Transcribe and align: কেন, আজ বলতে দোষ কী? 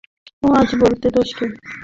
কেন, 0.27 0.51
আজ 0.53 0.69
বলতে 0.81 1.07
দোষ 1.15 1.29
কী? 1.37 1.45